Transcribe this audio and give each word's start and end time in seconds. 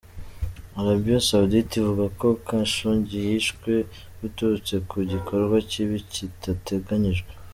Arabie 0.79 1.17
Saoudite 1.29 1.73
ivuga 1.79 2.05
ko 2.19 2.27
Khashoggi 2.45 3.17
yishwe 3.27 3.71
biturutse 4.19 4.75
ku 4.89 4.97
"gikorwa 5.11 5.55
kibi 5.69 5.97
kitateganyijwe". 6.13 7.31